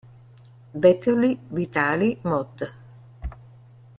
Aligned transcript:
Vetterli-Vitali 0.73 2.17
Mod. 2.23 2.73